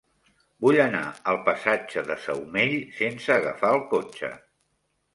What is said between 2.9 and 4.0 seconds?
sense agafar el